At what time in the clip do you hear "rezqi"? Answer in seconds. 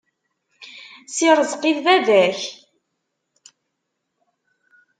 1.37-1.71